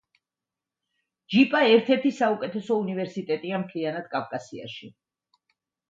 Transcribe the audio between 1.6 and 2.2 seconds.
ერთ-ერთი